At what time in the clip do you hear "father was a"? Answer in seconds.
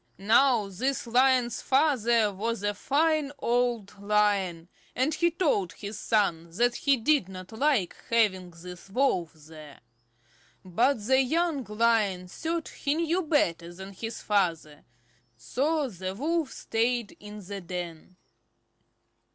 1.61-2.73